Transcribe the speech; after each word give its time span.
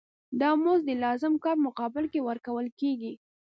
دا 0.41 0.49
مزد 0.63 0.85
د 0.87 0.91
لازم 1.03 1.33
کار 1.43 1.57
په 1.59 1.63
مقابل 1.67 2.05
کې 2.11 2.25
ورکول 2.29 2.67
کېږي 2.79 3.13